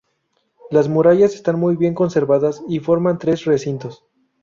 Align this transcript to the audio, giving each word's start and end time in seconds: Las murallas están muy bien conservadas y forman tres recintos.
Las 0.71 0.87
murallas 0.89 1.35
están 1.35 1.59
muy 1.59 1.75
bien 1.75 1.93
conservadas 1.93 2.63
y 2.67 2.79
forman 2.79 3.19
tres 3.19 3.45
recintos. 3.45 4.03